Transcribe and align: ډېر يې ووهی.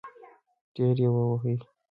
ډېر 0.75 0.95
يې 1.03 1.09
ووهی. 1.13 1.55